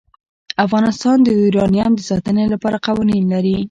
افغانستان 0.65 1.17
د 1.23 1.27
یورانیم 1.41 1.91
د 1.95 2.01
ساتنې 2.09 2.45
لپاره 2.53 2.77
قوانین 2.87 3.23
لري. 3.33 3.55